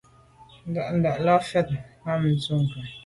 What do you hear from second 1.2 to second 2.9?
lα mfɛ̂l ὰm Ndʉ̂kə.